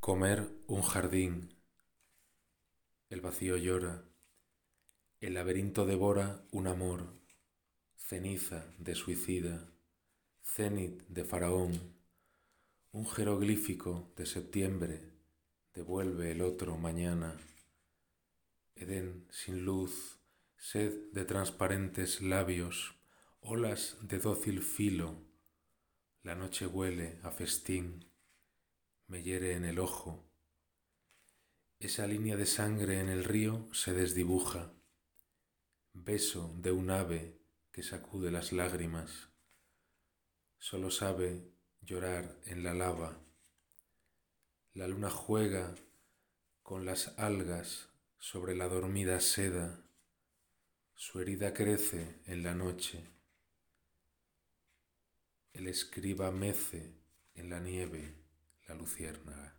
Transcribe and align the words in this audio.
Comer 0.00 0.48
un 0.66 0.80
jardín. 0.80 1.54
El 3.10 3.20
vacío 3.20 3.58
llora. 3.58 4.02
El 5.20 5.34
laberinto 5.34 5.84
devora 5.84 6.42
un 6.52 6.68
amor. 6.68 7.20
Ceniza 7.96 8.64
de 8.78 8.94
suicida. 8.94 9.70
Cenit 10.42 11.02
de 11.08 11.22
faraón. 11.24 11.98
Un 12.92 13.06
jeroglífico 13.06 14.10
de 14.16 14.24
septiembre 14.24 15.02
devuelve 15.74 16.32
el 16.32 16.40
otro 16.40 16.78
mañana. 16.78 17.36
Edén 18.76 19.26
sin 19.28 19.66
luz, 19.66 20.18
sed 20.56 21.12
de 21.12 21.26
transparentes 21.26 22.22
labios, 22.22 22.94
olas 23.42 23.98
de 24.00 24.18
dócil 24.18 24.62
filo. 24.62 25.18
La 26.22 26.34
noche 26.34 26.66
huele 26.66 27.18
a 27.22 27.30
festín 27.30 28.09
me 29.10 29.24
hiere 29.24 29.54
en 29.54 29.64
el 29.64 29.80
ojo. 29.80 30.24
Esa 31.80 32.06
línea 32.06 32.36
de 32.36 32.46
sangre 32.46 33.00
en 33.00 33.08
el 33.08 33.24
río 33.24 33.68
se 33.72 33.92
desdibuja. 33.92 34.72
Beso 35.92 36.54
de 36.58 36.70
un 36.70 36.90
ave 36.90 37.36
que 37.72 37.82
sacude 37.82 38.30
las 38.30 38.52
lágrimas. 38.52 39.30
Solo 40.58 40.92
sabe 40.92 41.42
llorar 41.80 42.38
en 42.44 42.62
la 42.62 42.72
lava. 42.72 43.18
La 44.74 44.86
luna 44.86 45.10
juega 45.10 45.74
con 46.62 46.86
las 46.86 47.18
algas 47.18 47.88
sobre 48.16 48.54
la 48.54 48.68
dormida 48.68 49.18
seda. 49.18 49.84
Su 50.94 51.20
herida 51.20 51.52
crece 51.52 52.20
en 52.26 52.44
la 52.44 52.54
noche. 52.54 53.10
El 55.52 55.66
escriba 55.66 56.30
mece 56.30 56.94
en 57.34 57.50
la 57.50 57.58
nieve 57.58 58.20
la 58.70 58.76
luciérnaga. 58.76 59.56